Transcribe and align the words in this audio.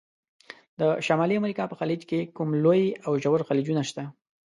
د 0.79 0.81
شمالي 1.07 1.35
امریکا 1.41 1.63
په 1.67 1.75
خلیج 1.79 2.01
کې 2.09 2.19
کوم 2.35 2.49
لوی 2.63 2.83
او 3.05 3.11
ژور 3.23 3.41
خلیجونه 3.49 3.83
شته؟ 3.89 4.03